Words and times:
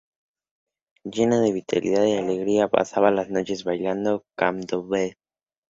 Llena 1.03 1.39
de 1.41 1.51
vitalidad 1.51 2.03
y 2.05 2.13
alegría 2.17 2.67
pasaba 2.69 3.11
las 3.11 3.29
noches 3.29 3.63
bailando 3.65 4.25
candombe. 4.35 5.19